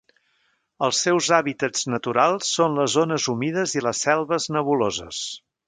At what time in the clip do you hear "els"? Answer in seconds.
0.87-1.01